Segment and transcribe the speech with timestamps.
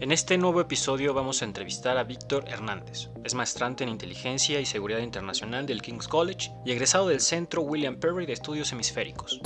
[0.00, 3.08] En este nuevo episodio vamos a entrevistar a Víctor Hernández.
[3.24, 7.96] Es maestrante en Inteligencia y Seguridad Internacional del King's College y egresado del Centro William
[7.96, 9.40] Perry de Estudios Hemisféricos.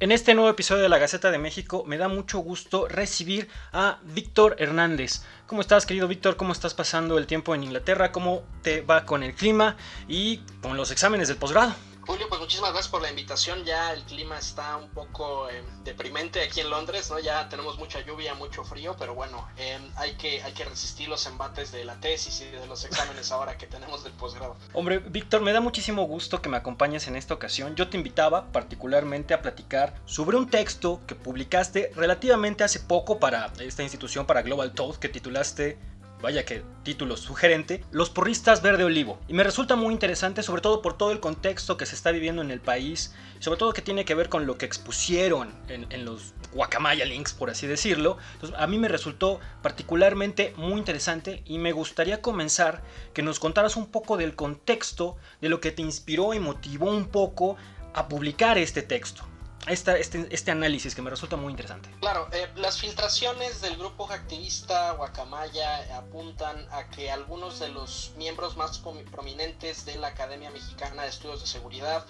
[0.00, 4.00] En este nuevo episodio de la Gaceta de México me da mucho gusto recibir a
[4.02, 5.22] Víctor Hernández.
[5.46, 6.36] ¿Cómo estás, querido Víctor?
[6.36, 8.10] ¿Cómo estás pasando el tiempo en Inglaterra?
[8.10, 9.76] ¿Cómo te va con el clima
[10.08, 11.74] y con los exámenes del posgrado?
[12.06, 13.64] Julio, pues muchísimas gracias por la invitación.
[13.64, 17.18] Ya el clima está un poco eh, deprimente aquí en Londres, ¿no?
[17.18, 21.26] Ya tenemos mucha lluvia, mucho frío, pero bueno, em, hay, que, hay que resistir los
[21.26, 24.56] embates de la tesis y de los exámenes ahora que tenemos del posgrado.
[24.72, 27.76] Hombre, Víctor, me da muchísimo gusto que me acompañes en esta ocasión.
[27.76, 33.52] Yo te invitaba particularmente a platicar sobre un texto que publicaste relativamente hace poco para
[33.60, 35.78] esta institución, para Global Toast, que titulaste
[36.22, 39.18] vaya que título sugerente, Los porristas verde olivo.
[39.28, 42.42] Y me resulta muy interesante, sobre todo por todo el contexto que se está viviendo
[42.42, 46.34] en el país, sobre todo que tiene que ver con lo que expusieron en, los
[46.52, 48.18] Guacamaya Links, por así decirlo.
[48.34, 52.82] Entonces, a mí me resultó particularmente muy interesante y me gustaría comenzar
[53.14, 57.06] que nos contaras un poco del contexto, de lo que te inspiró y motivó un
[57.06, 57.56] poco
[57.94, 59.29] a publicar este texto
[59.66, 61.90] este, este, análisis que me resulta muy interesante.
[62.00, 68.56] Claro, eh, las filtraciones del grupo activista Guacamaya apuntan a que algunos de los miembros
[68.56, 72.06] más prominentes de la Academia Mexicana de Estudios de Seguridad,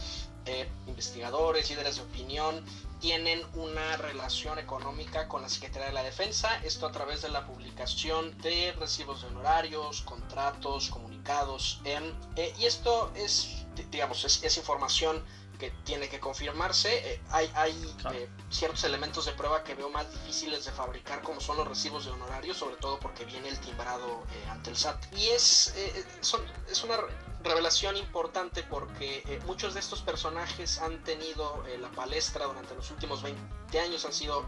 [0.46, 2.64] eh, investigadores, líderes de opinión,
[3.00, 7.46] tienen una relación económica con la Secretaría de la Defensa, esto a través de la
[7.46, 15.22] publicación de recibos de honorarios, contratos, comunicados, eh, y esto es, digamos, es información
[15.60, 17.12] que tiene que confirmarse.
[17.12, 21.40] Eh, hay hay eh, ciertos elementos de prueba que veo más difíciles de fabricar, como
[21.40, 25.14] son los recibos de honorarios, sobre todo porque viene el timbrado eh, ante el SAT.
[25.14, 26.96] Y es, es una
[27.42, 33.80] revelación importante porque muchos de estos personajes han tenido la palestra durante los últimos 20
[33.80, 34.46] años, han sido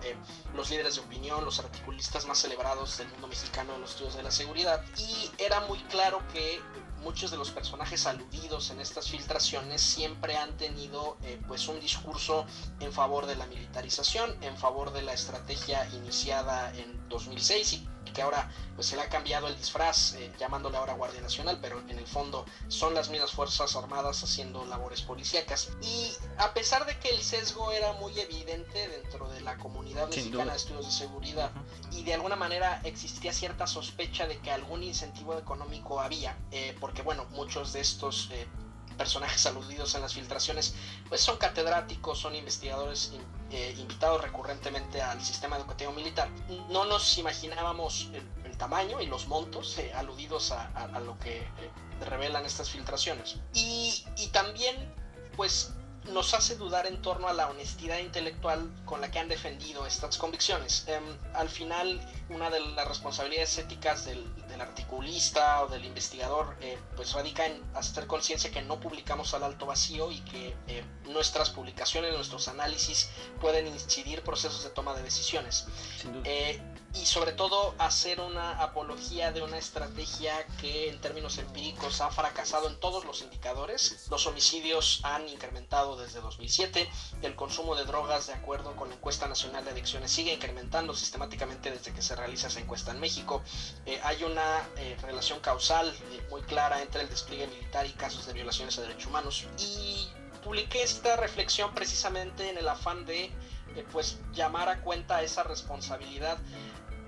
[0.54, 4.22] los líderes de opinión, los articulistas más celebrados del mundo mexicano en los estudios de
[4.22, 4.84] la seguridad.
[4.98, 6.60] Y era muy claro que
[7.02, 12.46] muchos de los personajes aludidos en estas filtraciones siempre han tenido eh, pues un discurso
[12.80, 18.22] en favor de la militarización, en favor de la estrategia iniciada en 2006 y que
[18.22, 21.98] ahora pues se le ha cambiado el disfraz eh, llamándole ahora Guardia Nacional, pero en
[21.98, 25.70] el fondo son las mismas Fuerzas Armadas haciendo labores policíacas.
[25.82, 30.52] Y a pesar de que el sesgo era muy evidente dentro de la comunidad mexicana
[30.52, 31.52] de estudios de seguridad
[31.92, 37.02] y de alguna manera existía cierta sospecha de que algún incentivo económico había, eh, porque
[37.02, 38.28] bueno, muchos de estos...
[38.32, 38.46] Eh,
[39.02, 40.74] personajes aludidos en las filtraciones,
[41.08, 43.12] pues son catedráticos, son investigadores
[43.76, 46.28] invitados recurrentemente al sistema educativo militar.
[46.70, 51.48] No nos imaginábamos el, tamaño y los montos eh, aludidos a, lo que eh,
[52.08, 53.38] revelan estas filtraciones.
[53.52, 54.76] Y también,
[55.36, 55.72] pues,
[56.10, 60.18] nos hace dudar en torno a la honestidad intelectual con la que han defendido estas
[60.18, 60.84] convicciones.
[60.88, 61.02] Em,
[61.34, 64.30] al final, una de las responsabilidades éticas del,
[64.60, 69.66] articulista o del investigador eh, pues radica en hacer conciencia que no publicamos al alto
[69.66, 75.66] vacío y que eh, nuestras publicaciones, nuestros análisis pueden incidir procesos de toma de decisiones.
[76.24, 76.60] Eh,
[76.94, 82.68] y sobre todo hacer una apología de una estrategia que en términos empíricos ha fracasado
[82.68, 84.06] en todos los indicadores.
[84.10, 86.88] Los homicidios han incrementado desde 2007,
[87.22, 91.70] el consumo de drogas de acuerdo con la encuesta nacional de adicciones sigue incrementando sistemáticamente
[91.70, 93.42] desde que se realiza esa encuesta en México.
[93.86, 98.26] Eh, hay una eh, relación causal eh, muy clara entre el despliegue militar y casos
[98.26, 99.46] de violaciones a derechos humanos.
[99.58, 100.08] Y
[100.42, 103.30] publiqué esta reflexión precisamente en el afán de
[103.92, 106.38] pues llamar a cuenta esa responsabilidad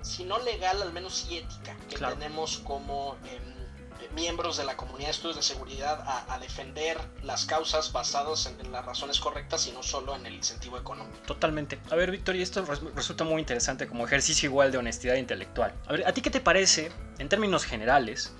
[0.05, 5.07] si no legal, al menos sí ética, que tenemos como em, miembros de la comunidad
[5.07, 9.81] de estudios de seguridad a, defender las causas basadas en, las razones correctas y no
[9.81, 11.17] solo en el incentivo económico.
[11.25, 11.79] Totalmente.
[11.89, 12.63] A ver, Víctor, y esto
[12.95, 15.73] resulta muy interesante como ejercicio igual de honestidad intelectual.
[15.87, 18.31] A ver, ¿a ti qué te parece, en términos generales,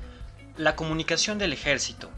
[0.58, 2.12] la comunicación del ejército?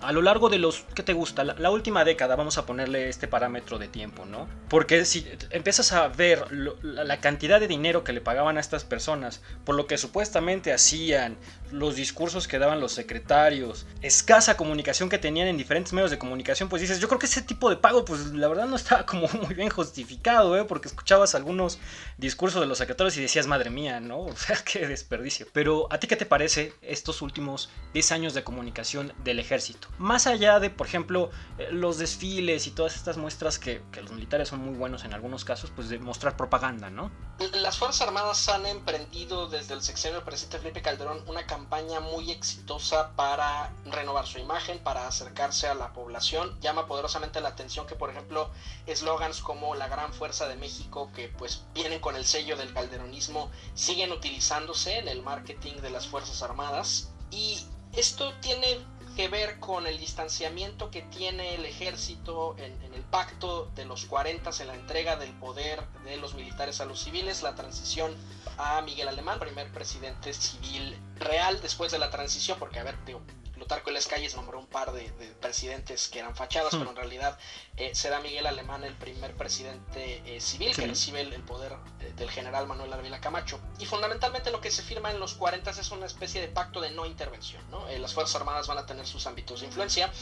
[0.00, 1.44] A lo largo de los, ¿qué te gusta?
[1.44, 4.48] La, última década, vamos a ponerle este parámetro de tiempo, ¿no?
[4.68, 9.42] Porque si empiezas a ver la, cantidad de dinero que le pagaban a estas personas,
[9.64, 11.36] por lo que supuestamente hacían,
[11.72, 16.68] los discursos que daban los secretarios, escasa comunicación que tenían en diferentes medios de comunicación,
[16.68, 19.28] pues dices, yo creo que ese tipo de pago, pues la verdad no estaba como
[19.42, 20.64] muy bien justificado, ¿eh?
[20.64, 21.78] Porque escuchabas algunos
[22.18, 24.26] discursos de los secretarios y decías, madre mía, ¿no?
[24.36, 25.46] O sea, qué desperdicio.
[25.52, 29.85] Pero, ¿a ti qué te parece estos últimos 10 años de comunicación del ejército?
[29.98, 34.12] Más allá de, por ejemplo, eh, los desfiles y todas estas muestras que, que, los
[34.12, 37.10] militares son muy buenos en algunos casos, pues de mostrar propaganda, ¿no?
[37.52, 42.30] Las Fuerzas Armadas han emprendido desde el sexenio del presidente Felipe Calderón una campaña muy
[42.30, 46.58] exitosa para renovar su imagen, para acercarse a la población.
[46.60, 48.50] Llama poderosamente la atención que, por ejemplo,
[48.86, 53.50] eslogans como la gran fuerza de México, que pues vienen con el sello del calderonismo,
[53.74, 57.12] siguen utilizándose en el marketing de las Fuerzas Armadas.
[57.30, 58.78] Y esto tiene
[59.16, 64.50] que ver con el distanciamiento que tiene el ejército en, el pacto de los 40
[64.60, 68.14] en la entrega del poder de los militares a los civiles, la transición
[68.58, 73.22] a Miguel Alemán, primer presidente civil real después de la transición, porque a ver, digo,
[73.56, 75.10] Plutarco las Calles nombró un par de,
[75.40, 76.78] presidentes que eran fachadas, hmm.
[76.78, 77.38] pero en realidad
[77.78, 82.30] eh, será Miguel Alemán el primer presidente eh, civil que recibe el, poder eh, del
[82.30, 83.58] general Manuel Ávila Camacho.
[83.78, 86.90] Y fundamentalmente lo que se firma en los 40 es una especie de pacto de
[86.90, 87.62] no intervención.
[87.70, 87.88] ¿no?
[87.88, 90.12] las Fuerzas Armadas van a tener sus ámbitos de influencia,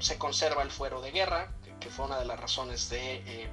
[0.00, 3.48] se conserva el fuero de guerra, que, fue una de las razones de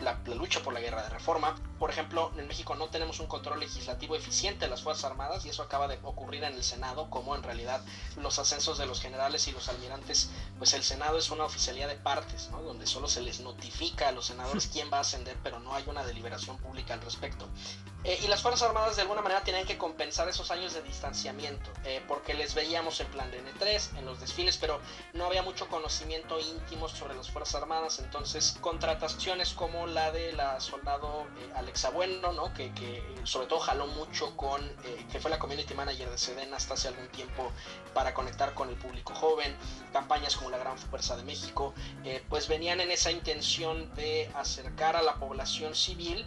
[0.00, 1.54] la, lucha por la guerra de reforma.
[1.78, 5.48] Por ejemplo, en México no tenemos un control legislativo eficiente de las Fuerzas Armadas y
[5.48, 7.84] eso acaba de ocurrir en el Senado, como en realidad
[8.16, 11.96] los ascensos de los generales y los almirantes, pues el Senado es una oficialía de
[11.96, 12.62] partes, ¿no?
[12.62, 15.84] donde solo se les notifica a los senadores quién va a ascender, pero no hay
[15.86, 17.48] una deliberación pública al respecto.
[18.04, 21.70] Eh, y las Fuerzas Armadas de alguna manera tienen que compensar esos años de distanciamiento,
[21.84, 24.78] eh, porque les veíamos en plan de N3, en los desfiles, pero
[25.14, 30.60] no había mucho conocimiento íntimo sobre las Fuerzas Armadas, entonces contrataciones como la de la
[30.60, 32.52] soldado eh, Alexa Bueno, ¿no?
[32.54, 34.60] que, que, sobre todo jaló mucho con,
[35.10, 37.50] que fue la community manager de Sedena hasta hace algún tiempo
[37.92, 39.56] para conectar con el público joven,
[39.92, 41.74] campañas como la Gran Fuerza de México,
[42.28, 46.26] pues venían en esa intención de acercar a la población civil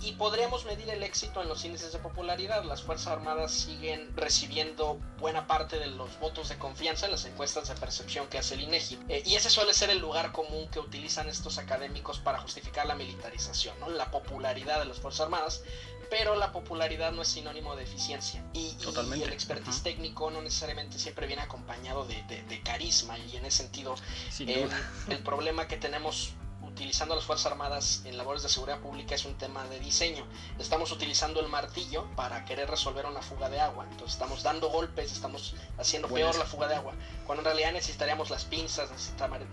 [0.00, 2.64] y podríamos medir el éxito en los índices de popularidad.
[2.64, 7.68] Las Fuerzas Armadas siguen recibiendo buena parte de los votos de confianza en las encuestas
[7.68, 8.98] de percepción que hace el INEGI.
[9.08, 12.94] Eh, y ese suele ser el lugar común que utilizan estos académicos para justificar la
[12.94, 13.88] militarización, ¿no?
[13.88, 15.62] la popularidad de las Fuerzas Armadas.
[16.10, 18.44] Pero la popularidad no es sinónimo de eficiencia.
[18.52, 18.76] Y,
[19.22, 23.18] el expertise técnico no necesariamente siempre viene acompañado de, carisma.
[23.18, 23.94] Y en ese sentido,
[24.40, 24.68] eh,
[25.08, 26.34] el problema que tenemos
[26.74, 30.26] utilizando las Fuerzas Armadas en labores de seguridad pública es un tema de diseño.
[30.58, 33.86] Estamos utilizando el martillo para querer resolver una fuga de agua.
[33.88, 36.94] Entonces estamos dando golpes, estamos haciendo peor la fuga de agua.
[37.26, 38.90] Cuando en realidad necesitaríamos las pinzas,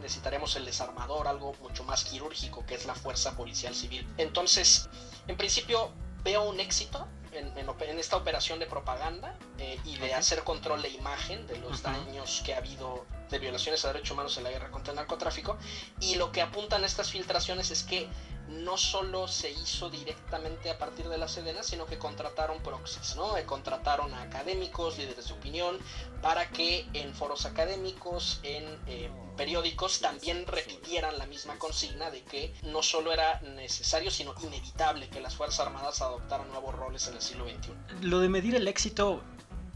[0.02, 4.08] necesitaríamos el desarmador, algo mucho más quirúrgico que es la Fuerza Policial Civil.
[4.18, 4.90] Entonces,
[5.28, 5.92] en principio
[6.24, 11.46] veo un éxito en, esta operación de propaganda eh, y de hacer control de imagen
[11.46, 14.92] de los daños que ha habido de violaciones a derechos humanos en la guerra contra
[14.92, 15.58] el narcotráfico.
[16.00, 18.08] Y lo que apuntan estas filtraciones es que
[18.52, 23.38] no solo se hizo directamente a partir de la Sedena, sino que contrataron proxies, ¿no?
[23.38, 25.78] Eh, contrataron a académicos, líderes de opinión,
[26.22, 32.54] para que en foros académicos, en eh, periódicos, también repitieran la misma consigna de que
[32.64, 37.22] no solo era necesario, sino inevitable que las Fuerzas Armadas adoptaran nuevos roles en el
[37.22, 37.72] siglo XXI.
[38.02, 39.24] Lo de medir el éxito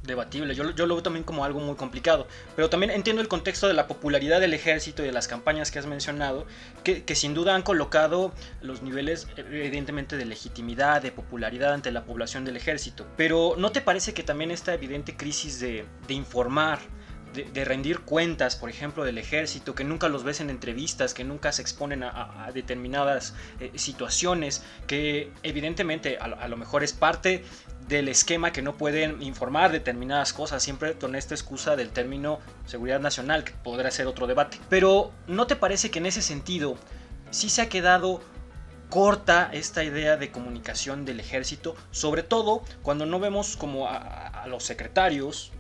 [0.08, 0.56] debatible.
[0.56, 2.28] Yo, yo, lo veo también como algo muy complicado.
[2.56, 5.80] Pero también entiendo el contexto de la popularidad del ejército y de las campañas que
[5.80, 6.46] has mencionado,
[6.84, 12.46] que, sin duda han colocado los niveles, evidentemente, de legitimidad, de popularidad ante la población
[12.46, 13.06] del ejército.
[13.18, 16.80] Pero ¿no te parece que también esta evidente crisis de informar,
[17.36, 21.52] de, rendir cuentas, por ejemplo, del ejército, que nunca los ves en entrevistas, que nunca
[21.52, 27.44] se exponen a, determinadas eh, situaciones, que evidentemente a, lo mejor es parte
[27.88, 33.00] del esquema que no pueden informar determinadas cosas, siempre con esta excusa del término seguridad
[33.00, 34.60] nacional, que podrá ser otro debate.
[34.70, 36.78] Pero ¿no te parece que en ese sentido
[37.30, 38.22] sí se ha quedado
[38.90, 44.64] corta esta idea de comunicación del ejército, sobre todo cuando no vemos como a los
[44.64, 45.52] secretarios,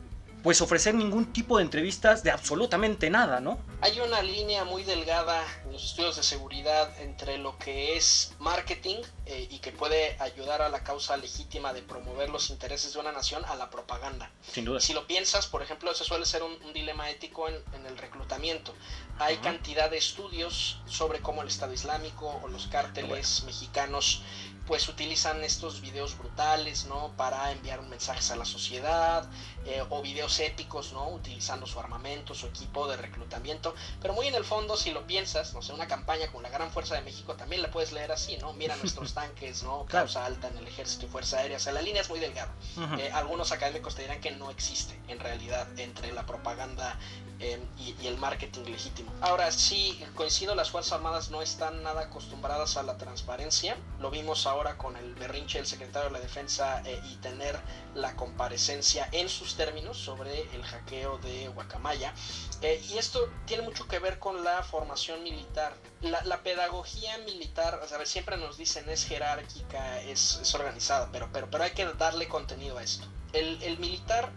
[0.46, 3.58] pues ofrecer ningún tipo de entrevistas de absolutamente nada, ¿no?
[3.82, 8.98] Hay una línea muy delgada en los estudios de seguridad entre lo que es marketing
[9.26, 13.12] eh, y que puede ayudar a la causa legítima de promover los intereses de una
[13.12, 14.30] nación a la propaganda.
[14.44, 14.80] Sin duda.
[14.80, 18.76] Si lo piensas, por ejemplo, eso suele ser un, dilema ético en, el reclutamiento.
[19.18, 24.22] Hay cantidad de estudios sobre cómo el Estado Islámico o los cárteles mexicanos
[24.68, 27.14] pues utilizan estos videos brutales, ¿no?
[27.18, 29.30] Para enviar mensajes a la sociedad,
[29.66, 31.10] eh, o videos épicos, ¿no?
[31.10, 35.54] Utilizando su armamento, su equipo de reclutamiento pero muy en el fondo, si lo piensas,
[35.54, 38.38] no sé, una campaña con la Gran Fuerza de México también la puedes leer así,
[38.38, 38.54] ¿no?
[38.54, 39.86] Mira nuestros tanques, ¿no?
[39.86, 42.54] Causa alta en el ejército y fuerza aérea, o sea, la línea es muy delgada.
[42.98, 46.98] Eh, algunos académicos te dirán que no existe en realidad entre la propaganda
[47.40, 49.12] em, y, y, el marketing legítimo.
[49.22, 54.46] Ahora sí, coincido, las Fuerzas Armadas no están nada acostumbradas a la transparencia, lo vimos
[54.48, 57.60] ahora con el berrinche del secretario de la Defensa eh, y tener
[57.94, 62.14] la comparecencia en sus términos sobre el hackeo de Guacamaya.
[62.62, 65.74] Eh, y esto tiene mucho que ver con la formación militar.
[66.02, 71.50] La, pedagogía militar, a ver, siempre nos dicen es jerárquica, es, es, organizada, pero, pero,
[71.50, 73.08] pero hay que darle contenido a esto.
[73.34, 74.32] El, el militar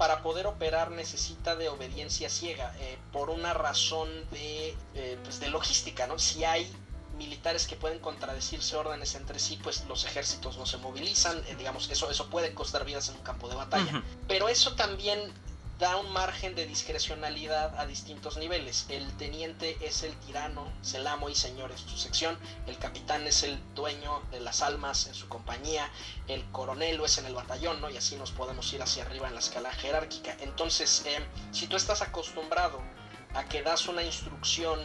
[0.00, 4.74] para poder operar necesita de obediencia ciega eh, por una razón de,
[5.22, 6.18] pues de logística, ¿no?
[6.18, 6.72] Si hay
[7.18, 11.90] militares que pueden contradecirse órdenes entre sí, pues los ejércitos no se movilizan, eh, digamos,
[11.90, 14.02] eso, eso puede costar vidas en un campo de batalla.
[14.26, 15.20] Pero eso también
[15.80, 18.84] da un margen de discrecionalidad a distintos niveles.
[18.90, 23.26] El teniente es el tirano, es el amo y señor en su sección, el capitán
[23.26, 25.90] es el dueño de las almas en su compañía,
[26.28, 27.88] el coronel lo es en el batallón, ¿no?
[27.88, 30.36] Y así nos podemos ir hacia arriba en la escala jerárquica.
[30.40, 31.18] Entonces, eh,
[31.50, 32.82] si tú estás acostumbrado
[33.32, 34.80] a que das una instrucción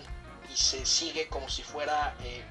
[0.51, 2.43] y se sigue como si fuera eh,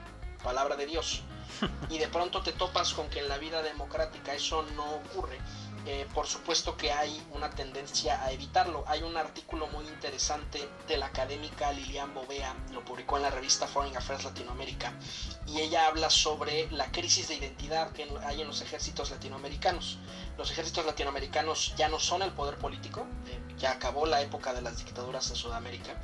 [0.43, 1.23] palabra de Dios.
[1.89, 5.39] Y de pronto te topas con que en la vida democrática eso no ocurre.
[5.87, 8.85] Eh, por supuesto que hay una tendencia a evitarlo.
[8.87, 13.67] Hay un artículo muy interesante de la académica Lilian Bovea, lo publicó en la revista
[13.67, 14.95] Foreign Affairs Latinoamérica,
[15.47, 19.99] y ella habla sobre la crisis de identidad que hay en los ejércitos latinoamericanos.
[20.37, 24.63] Los ejércitos latinoamericanos ya no son el poder político, eh, ya acabó la época de
[24.63, 25.95] las dictaduras en Sudamérica,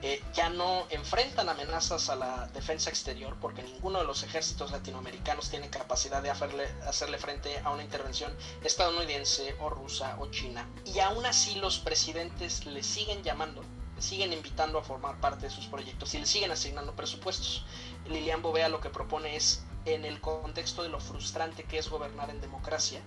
[0.00, 5.50] eh, ya no enfrentan amenazas a la defensa exterior porque ninguno de los ejércitos latinoamericanos
[5.50, 8.32] tiene capacidad de hacerle, hacerle frente a una intervención
[8.62, 10.68] estadounidense o rusa o china.
[10.84, 13.64] Y aún así los presidentes le siguen llamando,
[13.96, 17.64] le siguen invitando a formar parte de sus proyectos y le siguen asignando presupuestos.
[18.06, 22.30] Lilian Bovea lo que propone es, en el contexto de lo frustrante que es gobernar
[22.30, 23.00] en democracia,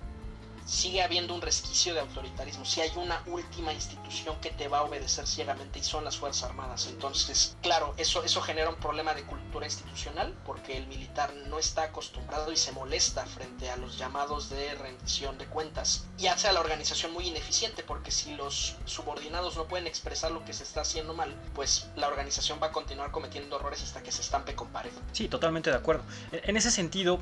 [0.65, 2.65] sigue habiendo un resquicio de autoritarismo.
[2.65, 6.49] Si hay una última institución que te va a obedecer ciegamente y son las Fuerzas
[6.49, 6.87] Armadas.
[6.87, 11.83] Entonces, claro, eso, eso genera un problema de cultura institucional porque el militar no está
[11.83, 16.53] acostumbrado y se molesta frente a los llamados de rendición de cuentas y hace a
[16.53, 20.81] la organización muy ineficiente porque si los subordinados no pueden expresar lo que se está
[20.81, 24.69] haciendo mal, pues la organización va a continuar cometiendo errores hasta que se estampe con
[24.69, 24.91] pared.
[25.11, 26.03] Sí, totalmente de acuerdo.
[26.31, 27.19] En ese sentido,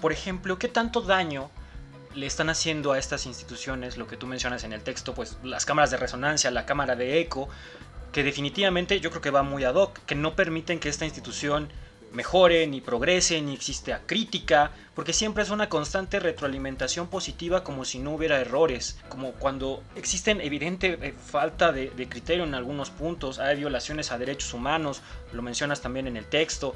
[0.00, 1.50] por ejemplo, ¿qué tanto daño
[2.18, 5.64] le están haciendo a estas instituciones, lo que tú mencionas en el texto, pues las
[5.64, 7.48] cámaras de resonancia, la cámara de eco,
[8.12, 11.68] que definitivamente yo creo que va muy ad hoc, que no permiten que esta institución
[12.12, 17.98] mejore, ni progrese, ni exista crítica, porque siempre es una constante retroalimentación positiva como si
[17.98, 23.58] no hubiera errores, como cuando existen evidente eh, falta de, criterio en algunos puntos, hay
[23.58, 26.74] violaciones a derechos humanos, lo mencionas también en el texto,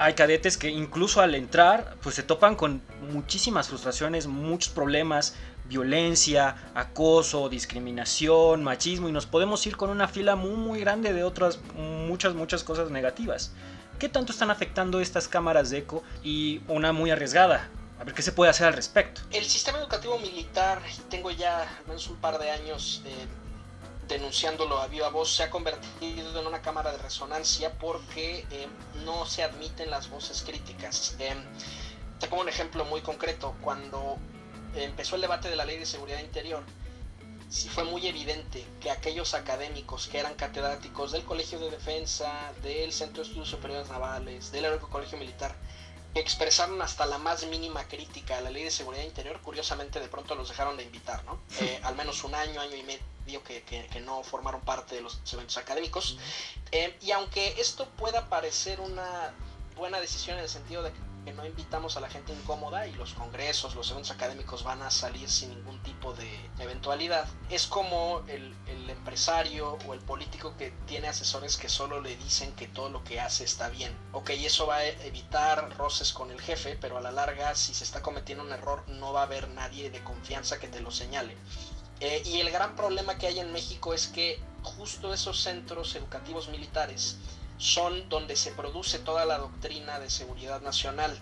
[0.00, 2.80] hay cadetes que incluso al entrar pues se topan con
[3.12, 5.34] muchísimas frustraciones, muchos problemas,
[5.66, 11.22] violencia, acoso, discriminación, machismo y nos podemos ir con una fila muy muy grande de
[11.22, 13.52] otras muchas muchas cosas negativas.
[13.98, 17.68] ¿Qué tanto están afectando estas cámaras de eco y una muy arriesgada?
[18.00, 19.20] A ver qué se puede hacer al respecto.
[19.30, 20.80] El sistema educativo militar,
[21.10, 23.26] tengo ya al menos un par de años eh,
[24.10, 28.68] denunciándolo a viva voz, se ha convertido en una cámara de resonancia porque eh,
[29.04, 31.16] no se admiten las voces críticas.
[31.18, 31.34] Eh,
[32.18, 33.54] te pongo un ejemplo muy concreto.
[33.60, 34.18] Cuando
[34.74, 36.62] empezó el debate de la ley de seguridad interior,
[37.48, 42.92] sí fue muy evidente que aquellos académicos que eran catedráticos del Colegio de Defensa, del
[42.92, 45.54] Centro de Estudios Superiores Navales, del Aerocolegio Colegio Militar,
[46.14, 50.34] expresaron hasta la más mínima crítica a la ley de seguridad interior, curiosamente de pronto
[50.34, 51.40] los dejaron de invitar, ¿no?
[51.60, 53.00] Eh, al menos un año, año y medio
[53.38, 56.18] que, que, no formaron parte de los eventos académicos.
[56.72, 59.32] Eh, y aunque esto pueda parecer una
[59.76, 62.92] buena decisión en el sentido de que que no invitamos a la gente incómoda y
[62.92, 67.28] los congresos, los eventos académicos van a salir sin ningún tipo de eventualidad.
[67.50, 72.52] Es como el, el, empresario o el político que tiene asesores que solo le dicen
[72.52, 73.96] que todo lo que hace está bien.
[74.12, 77.84] Ok, eso va a evitar roces con el jefe, pero a la larga si se
[77.84, 81.36] está cometiendo un error no va a haber nadie de confianza que te lo señale.
[82.00, 86.48] Eh, y el gran problema que hay en México es que justo esos centros educativos
[86.48, 87.18] militares
[87.58, 91.16] son donde se produce toda la doctrina de seguridad nacional.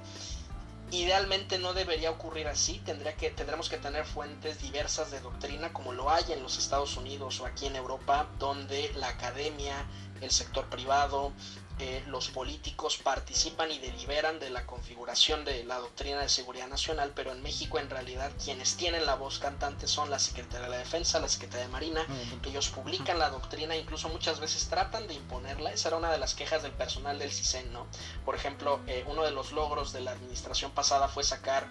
[0.92, 5.92] Idealmente no debería ocurrir así, tendría que, tendremos que tener fuentes diversas de doctrina como
[5.92, 9.84] lo hay en los Estados Unidos o aquí en Europa, donde la academia,
[10.20, 11.32] el sector privado,
[11.80, 17.12] eh, los políticos participan y deliberan de la configuración de la doctrina de seguridad nacional,
[17.14, 20.78] pero en México en realidad quienes tienen la voz cantante son la Secretaría de la
[20.78, 22.06] Defensa, la Secretaría de Marina,
[22.44, 26.34] ellos publican la doctrina, incluso muchas veces tratan de imponerla, esa era una de las
[26.34, 27.86] quejas del personal del CISEN, ¿no?
[28.24, 31.68] Por ejemplo, eh, uno de los logros de la administración pasada fue sacar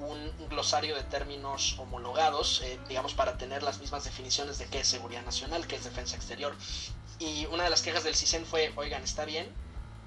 [0.00, 4.88] un glosario de términos homologados, eh, digamos, para tener las mismas definiciones de qué es
[4.88, 6.54] seguridad nacional, qué es defensa exterior.
[7.18, 9.52] Y una de las quejas del CISEN fue, oigan, está bien,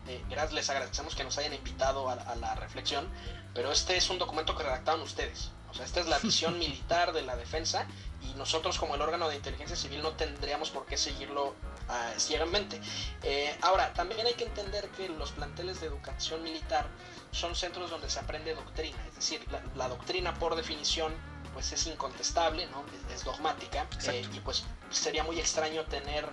[0.08, 0.22] eh,
[0.52, 3.08] les agradecemos que nos hayan invitado a, la reflexión,
[3.54, 5.52] pero este es un documento que redactaron ustedes.
[5.70, 7.88] O sea, esta es la visión militar de la defensa
[8.22, 11.56] y nosotros como el órgano de inteligencia civil no tendríamos por qué seguirlo
[11.88, 12.82] ah, ciegamente.
[13.24, 16.88] Eh, ahora, también hay que entender que los planteles de educación militar
[17.34, 21.14] son centros donde se aprende doctrina, es decir, la, doctrina por definición
[21.54, 22.84] pues es incontestable, ¿no?
[23.14, 26.28] es, dogmática eh, y pues sería muy extraño tener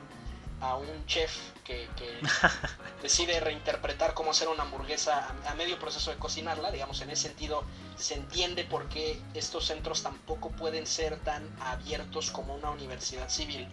[0.61, 1.89] a un chef que,
[3.03, 7.65] decide reinterpretar cómo hacer una hamburguesa a, medio proceso de cocinarla, digamos, en ese sentido
[7.97, 13.69] se entiende por qué estos centros tampoco pueden ser tan abiertos como una universidad civil.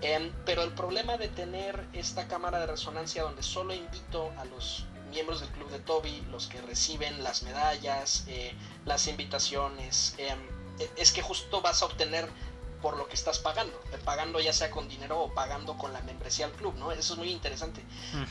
[0.00, 4.84] Em, pero el problema de tener esta cámara de resonancia donde solo invito a los
[5.12, 8.54] miembros del club de Toby, los que reciben las medallas, eh,
[8.84, 10.38] las invitaciones, em,
[10.78, 12.28] e, es que justo vas a obtener
[12.80, 16.00] por lo que estás pagando, eh, pagando ya sea con dinero o pagando con la
[16.00, 16.90] membresía al club, ¿no?
[16.90, 17.80] Eso es muy interesante.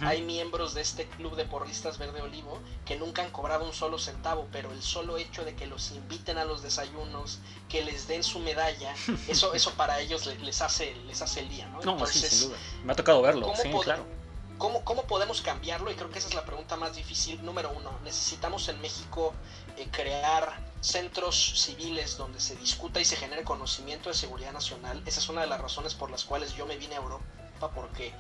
[0.02, 3.98] Hay miembros de este club de porristas Verde Olivo que nunca han cobrado un solo
[3.98, 8.24] centavo, pero el solo hecho de que los inviten a los desayunos, que les den
[8.24, 8.94] su medalla,
[9.30, 11.80] eso, eso para ellos les hace, les hace el día, ¿no?
[11.82, 12.58] No, sí, sin duda.
[12.84, 14.21] Me ha tocado verlo, sí, claro.
[14.62, 15.90] ¿Cómo, ¿Cómo podemos cambiarlo?
[15.90, 17.44] Y creo que esa es la pregunta más difícil.
[17.44, 19.34] Número uno, necesitamos en México
[19.76, 25.02] eh, crear centros civiles donde se discuta y se genere conocimiento de seguridad nacional.
[25.08, 28.14] Esa es una de las razones por las cuales yo me vine a Europa, porque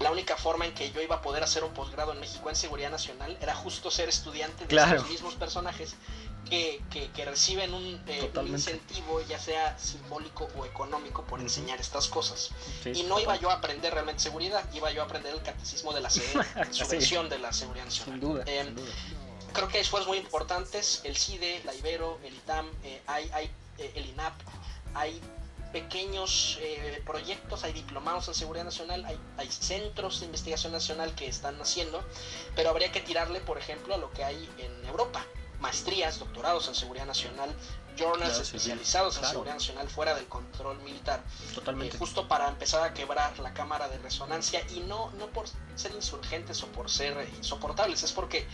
[0.00, 2.56] la única forma en que yo iba a poder hacer un posgrado en México en
[2.56, 5.96] seguridad nacional era justo ser estudiante de los mismos personajes
[6.44, 6.80] que,
[7.14, 7.72] que, reciben
[8.06, 12.50] eh, un, incentivo, ya sea simbólico o económico, por enseñar estas cosas.
[12.84, 16.00] y no iba yo a aprender realmente seguridad, iba yo a aprender el catecismo de
[16.00, 16.22] la CE,
[16.70, 18.20] su versión de la seguridad nacional.
[18.20, 18.74] Sin duda, em,
[19.52, 23.48] Creo que hay esfuerzos muy importantes, el CIDE, la Ibero, el ITAM, eh, hay, hay
[23.78, 24.34] eh, el INAP,
[24.94, 25.20] hay
[25.72, 26.58] pequeños
[27.04, 32.04] proyectos, hay diplomados en seguridad nacional, hay, hay, centros de investigación nacional que están haciendo,
[32.56, 35.24] pero habría que tirarle, por ejemplo, a lo que hay en Europa
[35.64, 37.50] maestrías, doctorados en seguridad nacional,
[37.96, 41.22] journals especializados en seguridad nacional fuera del control militar.
[41.54, 41.96] Totalmente.
[41.96, 45.92] Eh, justo para empezar a quebrar la cámara de resonancia y no, no por ser
[45.94, 48.46] insurgentes o por ser insoportables, es porque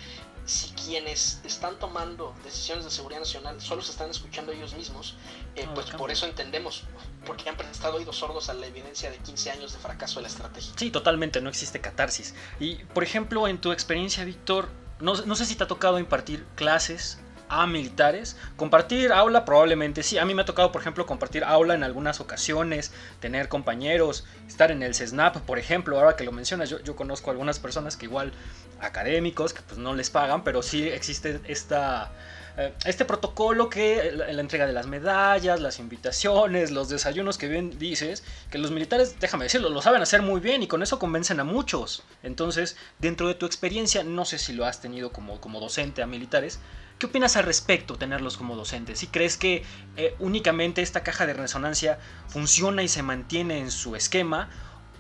[0.47, 5.17] si quienes están tomando decisiones de seguridad nacional solo se están escuchando ellos mismos,
[5.57, 6.85] eh, pues por eso entendemos,
[7.27, 10.29] porque han prestado oídos sordos a la evidencia de 15 años de fracaso de la
[10.29, 10.73] estrategia.
[10.77, 12.35] Sí, totalmente, no existe catarsis.
[12.59, 17.19] Y, por ejemplo, en tu experiencia, Víctor, no, sé si te ha tocado impartir clases
[17.49, 18.37] a militares.
[18.57, 20.19] Compartir aula probablemente sí.
[20.19, 24.71] A mí me ha tocado, por ejemplo, compartir aula en algunas ocasiones, tener compañeros, estar
[24.71, 28.07] en el CESNAP, por ejemplo, ahora que lo mencionas, yo, yo conozco algunas personas que
[28.07, 28.33] igual
[28.81, 32.13] académicos, que pues no les pagan, pero sí existe esta
[32.85, 38.25] este protocolo que la, entrega de las medallas, las invitaciones, los desayunos que bien dices,
[38.51, 41.45] que los militares, déjame decirlo, lo saben hacer muy bien y con eso convencen a
[41.45, 42.03] muchos.
[42.23, 46.07] Entonces, dentro de tu experiencia, no sé si lo has tenido como, como docente a
[46.07, 46.61] militares,
[47.01, 48.99] ¿Qué opinas al respecto tenerlos como docentes?
[48.99, 49.65] ¿Si crees que
[49.97, 54.51] eh, únicamente esta caja de resonancia funciona y se mantiene en su esquema?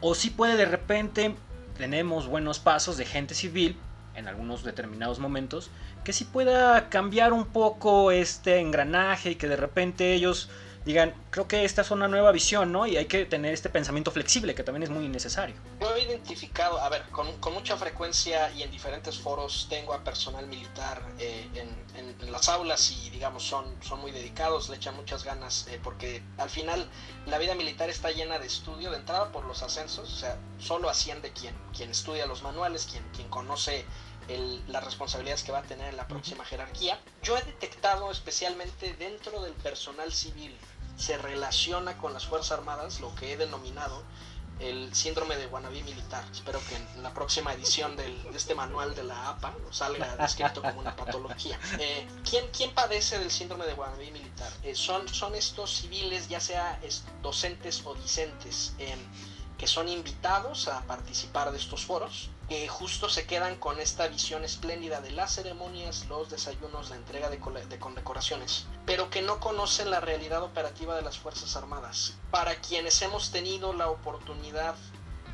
[0.00, 1.34] ¿O si puede de repente
[1.76, 3.76] tenemos buenos pasos de gente civil
[4.20, 5.70] en algunos determinados momentos
[6.04, 10.48] que sí pueda cambiar un poco este engranaje y que de repente ellos
[10.85, 12.87] digan, creo que esta es una nueva visión, ¿no?
[12.87, 15.54] Y hay que tener este pensamiento flexible, que también es muy necesario.
[15.80, 20.46] Yo he identificado, a ver, con, mucha frecuencia y en diferentes foros tengo a personal
[20.46, 21.90] militar eh, en,
[22.33, 26.48] las aulas y, digamos, son, son muy dedicados, le echan muchas ganas, eh, porque al
[26.48, 26.88] final
[27.26, 30.88] la vida militar está llena de estudio, de entrada por los ascensos, o sea, solo
[30.88, 33.85] asciende quien, quien estudia los manuales, quien, quien conoce
[34.68, 36.98] las responsabilidades que va a tener en la próxima jerarquía.
[37.22, 40.56] Yo he detectado especialmente dentro del personal civil
[40.96, 44.02] se relaciona con las Fuerzas Armadas lo que he denominado
[44.60, 46.22] el síndrome de Guanabí militar.
[46.30, 50.80] Espero que en la próxima edición de este manual de la APA salga descrito como
[50.80, 51.58] una patología.
[51.78, 54.52] Eh, ¿quién, ¿quién, padece del síndrome de Guanabí militar?
[54.62, 56.78] Eh, son, son estos civiles, ya sea
[57.22, 58.74] docentes o discentes,
[59.60, 64.42] que son invitados a participar de estos foros que justo se quedan con esta visión
[64.42, 67.38] espléndida de las ceremonias, los desayunos, la entrega de,
[67.78, 72.14] condecoraciones, pero que no conocen la realidad operativa de las Fuerzas Armadas.
[72.30, 74.76] Para quienes hemos tenido la oportunidad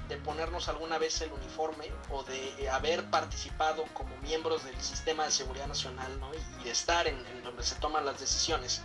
[0.08, 5.30] de ponernos alguna vez el uniforme o de haber participado como miembros del sistema de
[5.30, 6.10] seguridad nacional
[6.60, 8.82] y, de estar en, donde se toman las decisiones,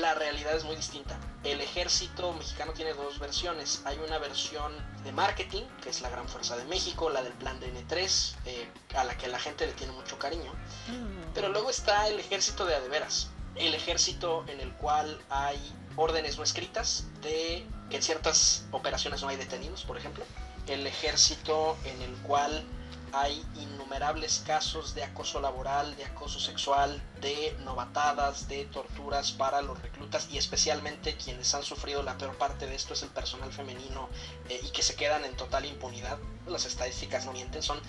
[0.00, 1.18] la realidad es muy distinta.
[1.44, 3.82] El ejército mexicano tiene dos versiones.
[3.84, 4.72] Hay una versión
[5.04, 8.68] de marketing, que es la Gran Fuerza de México, la del plan de N3, eh,
[8.94, 10.52] a la que la gente le tiene mucho cariño.
[10.88, 11.32] Mm.
[11.34, 15.58] Pero luego está el ejército de adeveras, el ejército en el cual hay
[15.96, 20.24] órdenes no escritas de que en ciertas operaciones no hay detenidos, por ejemplo.
[20.66, 22.64] El ejército en el cual
[23.12, 29.80] hay innumerables casos de acoso laboral, de acoso sexual, de novatadas, de torturas para los
[29.80, 34.08] reclutas y especialmente quienes han sufrido la peor parte de esto es el personal femenino
[34.48, 36.18] eh, y que se quedan en total impunidad.
[36.46, 37.80] Las estadísticas no mienten, son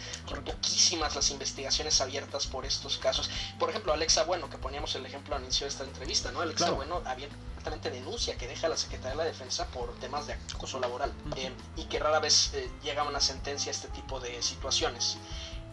[0.45, 3.29] poquísimas las investigaciones abiertas por estos casos.
[3.59, 6.41] Por ejemplo, Alexa Bueno, que poníamos el ejemplo al inicio de esta entrevista, ¿no?
[6.41, 7.01] Alexa Bueno
[7.69, 11.51] denuncia que deja a la Secretaría de la Defensa por temas de acoso laboral eh,
[11.75, 15.17] y que rara vez eh, llega a una sentencia a este tipo de situaciones.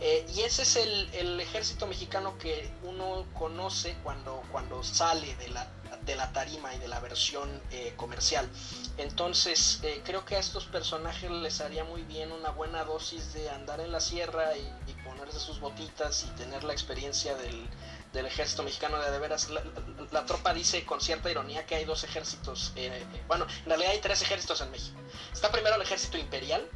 [0.00, 5.68] Eh, y ese es el, ejército mexicano que uno conoce cuando, cuando sale de la,
[6.04, 8.48] de la tarima y de la versión eh, comercial.
[8.98, 13.48] Entonces eh, creo que a estos personajes les haría muy bien una buena dosis de
[13.50, 17.68] andar en la sierra y, ponerse sus botitas y tener la experiencia del,
[18.26, 19.48] ejército mexicano de, de veras.
[20.10, 22.72] La, tropa dice con cierta ironía que hay dos ejércitos.
[23.28, 24.98] bueno, en realidad hay tres ejércitos en México.
[25.32, 26.66] Está primero el ejército imperial,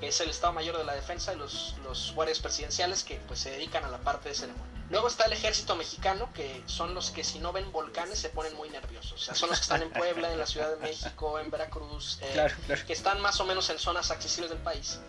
[0.00, 3.40] que es el Estado Mayor de la Defensa y los, los guardias presidenciales que pues
[3.40, 4.76] se dedican a la parte de ceremonia.
[4.88, 8.54] Luego está el ejército mexicano, que son los que si no ven volcanes se ponen
[8.54, 9.14] muy nerviosos.
[9.14, 12.18] O sea, son los que están en Puebla, en la Ciudad de México, en Veracruz,
[12.22, 12.46] eh,
[12.86, 15.00] que están más o menos en zonas accesibles del país.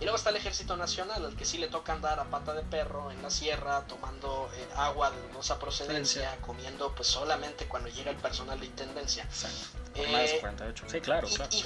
[0.00, 2.62] Y luego está el Ejército Nacional, al que sí le toca andar a pata de
[2.62, 8.10] perro en la sierra, tomando eh, agua de dudosa procedencia, comiendo pues solamente cuando llega
[8.10, 9.24] el personal de intendencia.
[9.24, 9.78] Exacto.
[9.96, 10.84] Eh, 48.
[10.88, 11.50] Sí, claro, claro.
[11.52, 11.62] Y,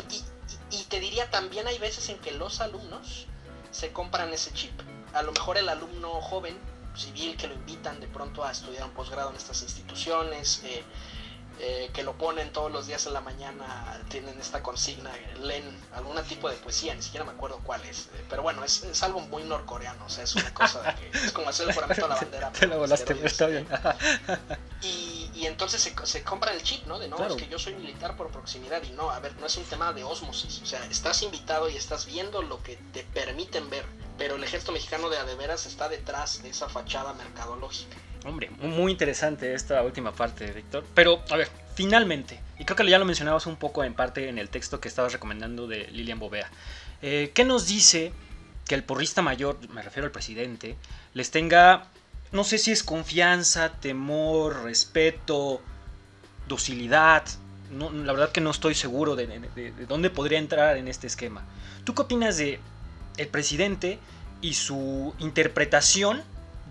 [0.71, 3.27] te diría, también hay veces en que los alumnos
[3.71, 4.73] se compran ese chip.
[5.13, 6.57] A lo mejor el alumno joven,
[6.95, 10.85] civil, que lo invitan de pronto a estudiar un posgrado en estas instituciones, eh,
[11.63, 15.11] eh, que lo ponen todos los días en la mañana, tienen esta consigna,
[15.43, 18.83] leen algún tipo de poesía, ni siquiera me acuerdo cuál es, eh, pero bueno, es,
[18.83, 21.75] es, algo muy norcoreano, o sea, es una cosa de que es como hacer el
[21.75, 22.51] juramento a la bandera.
[22.59, 23.69] Te lo volaste, está bien.
[24.81, 26.98] y, y, entonces se, se, compra el chip, ¿no?
[26.98, 29.57] De no, es que yo soy militar por proximidad y no, a ver, no es
[29.57, 33.68] un tema de osmosis, o sea, estás invitado y estás viendo lo que te permiten
[33.70, 33.85] ver,
[34.18, 37.96] pero el ejército mexicano de adeveras está detrás de esa fachada mercadológica.
[38.24, 40.85] Hombre, muy interesante esta última parte, Víctor.
[40.94, 44.38] Pero, a ver, finalmente, y creo que ya lo mencionabas un poco en parte en
[44.38, 46.50] el texto que estabas recomendando de Lilian Bovea,
[47.00, 48.12] eh, ¿qué nos dice
[48.66, 50.76] que el porrista mayor, me refiero al presidente,
[51.14, 51.88] les tenga,
[52.33, 55.61] no sé si es confianza, temor, respeto,
[56.49, 57.25] docilidad?
[57.71, 61.07] No, la verdad que no estoy seguro de, de, de dónde podría entrar en este
[61.07, 61.45] esquema.
[61.85, 62.61] ¿Tú qué opinas de
[63.16, 63.99] el presidente
[64.40, 66.23] y su interpretación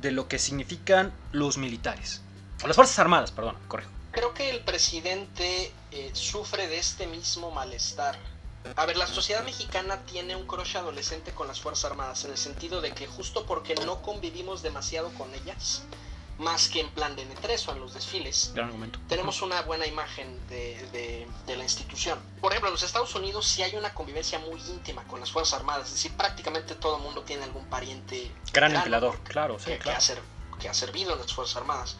[0.01, 2.21] de lo que significan los militares.
[2.63, 3.91] O las Fuerzas Armadas, perdón, correcto.
[4.11, 8.17] Creo que el presidente eh, sufre de este mismo malestar.
[8.75, 12.37] A ver, la sociedad mexicana tiene un crush adolescente con las Fuerzas Armadas, en el
[12.37, 15.83] sentido de que justo porque no convivimos demasiado con ellas,
[16.39, 18.53] más que en plan de N3 o en los desfiles,
[19.07, 22.17] tenemos una buena imagen de, la institución.
[22.39, 25.59] Por ejemplo, en los Estados Unidos sí hay una convivencia muy íntima con las Fuerzas
[25.59, 28.31] Armadas, es decir, prácticamente todo el mundo tiene algún pariente.
[28.53, 29.99] Gran empleador, claro, sí, que, ha
[30.59, 31.97] que, ha servido en las Fuerzas Armadas.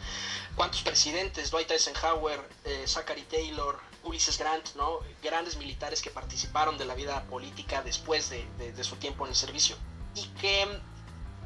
[0.56, 1.50] ¿Cuántos presidentes?
[1.50, 5.00] Dwight Eisenhower, eh, Zachary Taylor, Ulysses Grant, ¿no?
[5.22, 9.36] Grandes militares que participaron de la vida política después de, de su tiempo en el
[9.36, 9.76] servicio.
[10.14, 10.80] Y que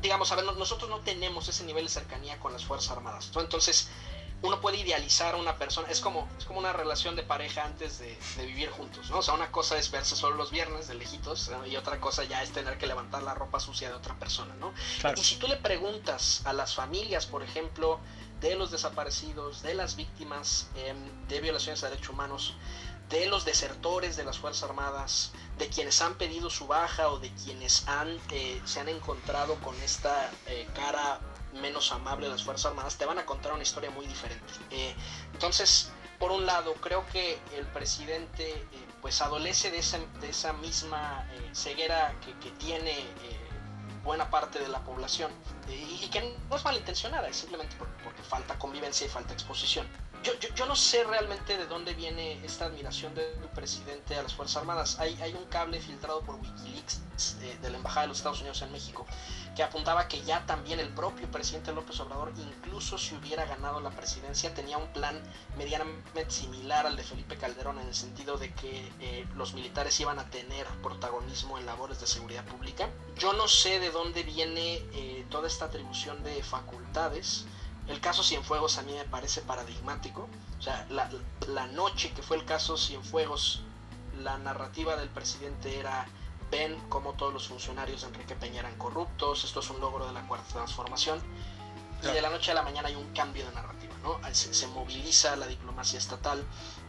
[0.04, 3.32] digamos, a ver, nosotros no tenemos ese nivel de cercanía con las Fuerzas Armadas.
[3.36, 3.88] Entonces,
[4.42, 7.98] uno puede idealizar a una persona, es como, es como una relación de pareja antes
[7.98, 9.18] de, vivir juntos, ¿no?
[9.18, 12.42] O sea, una cosa es verse solo los viernes de lejitos y otra cosa ya
[12.42, 14.74] es tener que levantar la ropa sucia de otra persona, ¿no?
[15.16, 17.98] Y si tú le preguntas a las familias, por ejemplo,
[18.40, 20.96] de los desaparecidos, de las víctimas em,
[21.28, 22.54] de violaciones de derechos humanos,
[23.08, 27.30] de los desertores de las Fuerzas Armadas, de quienes han pedido su baja o de
[27.34, 31.20] quienes han, eh, se han encontrado con esta eh, cara
[31.60, 34.52] menos amable de las Fuerzas Armadas, te van a contar una historia muy diferente.
[34.70, 34.94] Eh,
[35.32, 38.66] entonces, por un lado, creo que el presidente
[39.00, 42.94] pues adolece de esa, de esa misma ceguera que tiene
[44.02, 45.30] buena parte de la población
[45.68, 49.86] y, que no es malintencionada, es simplemente porque falta convivencia y falta exposición
[50.54, 54.98] yo, no sé realmente de dónde viene esta admiración del presidente a las Fuerzas Armadas.
[54.98, 57.02] Hay, hay un cable filtrado por Wikileaks
[57.60, 59.06] de, la Embajada de los Estados Unidos en México
[59.54, 63.90] que apuntaba que ya también el propio presidente López Obrador, incluso si hubiera ganado la
[63.90, 65.22] presidencia, tenía un plan
[65.56, 70.18] medianamente similar al de Felipe Calderón en el sentido de que eh, los militares iban
[70.18, 72.88] a tener protagonismo en labores de seguridad pública.
[73.16, 77.44] Yo no sé de dónde viene eh, toda esta atribución de facultades.
[77.86, 80.28] El caso Cienfuegos a mí me parece paradigmático.
[80.58, 81.10] O sea, la,
[81.48, 83.62] la noche que fue el caso Cienfuegos,
[84.22, 86.06] la narrativa del presidente era
[86.50, 90.12] ven cómo todos los funcionarios de Enrique Peña eran corruptos, esto es un logro de
[90.12, 91.20] la cuarta transformación,
[92.02, 94.20] y de la noche a la mañana hay un cambio de narrativa, ¿no?
[94.32, 96.44] Se, moviliza la diplomacia estatal,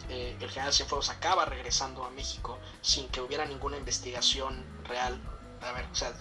[0.10, 5.20] eh, el general Cienfuegos acaba regresando a México sin que hubiera ninguna investigación real.
[5.62, 6.14] A ver, o sea,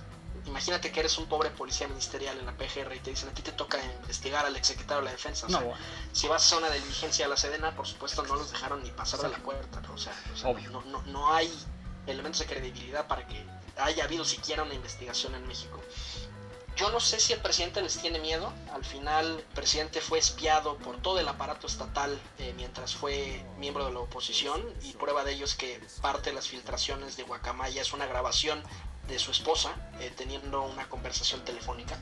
[0.46, 3.42] imagínate que eres un pobre policía ministerial en la PGR y te dicen a ti
[3.42, 5.46] te toca investigar al exsecretario de la defensa.
[5.46, 5.62] O sea,
[6.12, 9.20] si vas a una diligencia a la Sedena, por supuesto no los dejaron ni pasar
[9.20, 9.82] de la puerta.
[9.92, 10.12] O sea,
[10.70, 11.52] No, no, no hay
[12.06, 13.44] elementos de credibilidad para que
[13.76, 15.80] haya habido siquiera una investigación en México.
[16.76, 18.52] Yo no sé si el presidente les tiene miedo.
[18.72, 23.84] Al final, el presidente fue espiado por todo el aparato estatal eh, mientras fue miembro
[23.84, 24.60] de la oposición.
[24.82, 28.60] Y prueba de ello es que parte de las filtraciones de Guacamaya es una grabación
[29.08, 31.98] de su esposa eh, teniendo una conversación telefónica.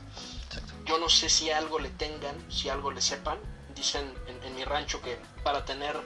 [0.85, 3.37] Yo no sé si algo le tengan, si algo le sepan.
[3.75, 5.99] Dicen en mi rancho que para tener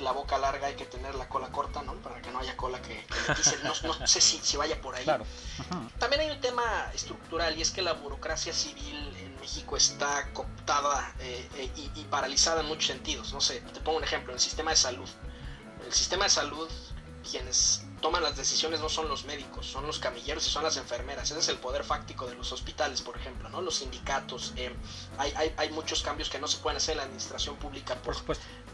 [0.00, 1.94] la boca larga hay que tener la cola corta, ¿no?
[1.94, 3.04] Para que no haya cola que,
[3.64, 5.06] no, no, sé si, si, vaya por ahí.
[5.98, 11.14] También hay un tema estructural y es que la burocracia civil en México está cooptada
[11.20, 13.32] eh, eh, y, y, paralizada en muchos sentidos.
[13.32, 15.08] No sé, te pongo un ejemplo, el sistema de salud.
[15.84, 16.68] El sistema de salud,
[17.28, 21.30] quienes toman las decisiones no son los médicos, son los camilleros y son las enfermeras.
[21.30, 23.60] Ese es el poder fáctico de los hospitales, por ejemplo, ¿no?
[23.60, 24.52] Los sindicatos.
[24.56, 24.74] Eh,
[25.18, 28.16] hay, hay, hay, muchos cambios que no se pueden hacer en la administración pública por,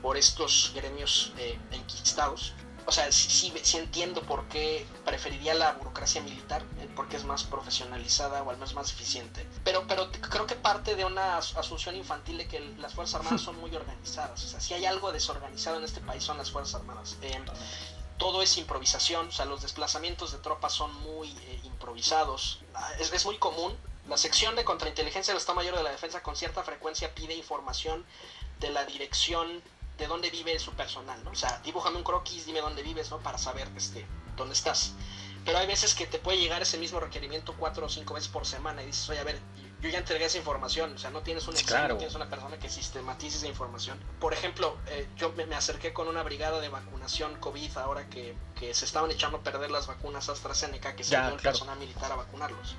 [0.02, 2.52] por, estos gremios eh, enquistados.
[2.86, 7.44] O sea, sí, sí, entiendo por qué preferiría la burocracia militar, eh, porque es más
[7.44, 9.48] profesionalizada o al menos más eficiente.
[9.64, 13.58] Pero, pero creo que parte de una asunción infantil de que las Fuerzas Armadas son
[13.58, 14.44] muy organizadas.
[14.44, 17.16] O sea, si hay algo desorganizado en este país son las Fuerzas Armadas.
[18.24, 22.60] Todo es improvisación, o sea, los desplazamientos de tropas son muy eh, improvisados.
[22.72, 23.76] Ah, es, es, muy común.
[24.08, 28.02] La sección de contrainteligencia del Estado Mayor de la Defensa con cierta frecuencia pide información
[28.60, 29.62] de la dirección
[29.98, 31.32] de dónde vive su personal, ¿no?
[31.32, 33.18] O sea, dibújame un croquis, dime dónde vives, ¿no?
[33.18, 34.06] Para saber este,
[34.38, 34.92] dónde estás.
[35.44, 38.46] Pero hay veces que te puede llegar ese mismo requerimiento cuatro o cinco veces por
[38.46, 39.38] semana y dices, oye, a ver,
[39.84, 42.70] yo ya entregué esa información, o sea, no tienes un no tienes una persona que
[42.70, 44.00] sistematice esa información.
[44.18, 48.72] Por ejemplo, eh, yo me, acerqué con una brigada de vacunación COVID ahora que, que,
[48.72, 52.16] se estaban echando a perder las vacunas AstraZeneca, que se dio el personal militar a
[52.16, 52.76] vacunarlos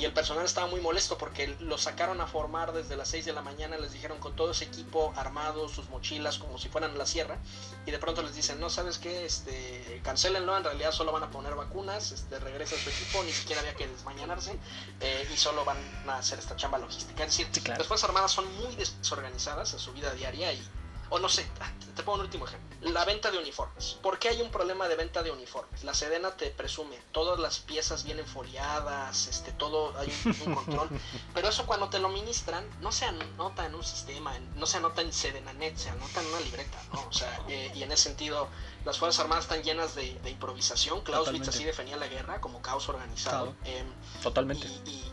[0.00, 3.32] y el personal estaba muy molesto porque los sacaron a formar desde las 6 de
[3.34, 7.04] la mañana, les dijeron con todo ese equipo armado, sus mochilas como si fueran la
[7.04, 7.36] sierra,
[7.84, 9.26] y de pronto les dicen, no, ¿sabes qué?
[9.26, 13.60] Este, cancelenlo, en realidad solo van a poner vacunas, este, regresa su equipo, ni siquiera
[13.60, 14.58] había que desmañanarse,
[15.00, 15.76] eh, y solo van
[16.08, 17.24] a hacer esta chamba logística.
[17.24, 20.66] Es decir, las Fuerzas Armadas son muy desorganizadas en su vida diaria y
[21.10, 21.46] o no sé,
[21.94, 22.70] te pongo un último ejemplo.
[22.92, 23.98] La venta de uniformes.
[24.00, 25.84] ¿Por qué hay un problema de venta de uniformes?
[25.84, 30.88] La Sedena te presume, todas las piezas vienen foliadas, este, todo, hay un, control.
[31.34, 35.02] pero eso cuando te lo ministran, no se anota en un sistema, no se anota
[35.02, 37.06] en Sedenanet, se anota en una libreta, ¿no?
[37.06, 38.48] O sea, eh, y en ese sentido,
[38.84, 41.02] las Fuerzas Armadas están llenas de, improvisación.
[41.02, 43.54] Clausewitz así definía la guerra como caos organizado.
[43.64, 43.86] Em,
[44.22, 44.66] Totalmente.
[44.86, 45.04] y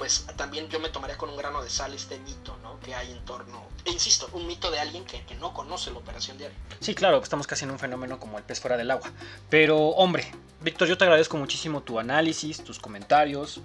[0.00, 2.80] pues también yo me tomaría con un grano de sal este mito ¿no?
[2.80, 5.98] que hay en torno, e insisto, un mito de alguien que, que, no conoce la
[5.98, 6.56] operación diaria.
[6.80, 9.10] Sí, claro, estamos casi en un fenómeno como el pez fuera del agua.
[9.50, 10.32] Pero hombre,
[10.62, 13.60] Víctor, yo te agradezco muchísimo tu análisis, tus comentarios.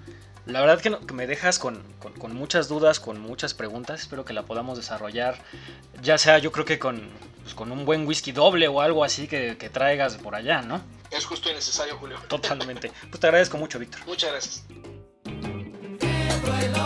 [0.46, 4.02] La verdad que, que me dejas con, con, con, muchas dudas, con muchas preguntas.
[4.02, 5.42] Espero que la podamos desarrollar,
[6.02, 7.12] ya sea yo creo que con,
[7.44, 10.82] pues, con un buen whisky doble o algo así que, que traigas por allá, ¿no?
[11.12, 12.20] Es justo y necesario, Julio.
[12.28, 12.92] Totalmente.
[13.10, 14.02] Pues te agradezco mucho, Víctor.
[14.06, 14.66] Muchas gracias.
[16.48, 16.85] right now.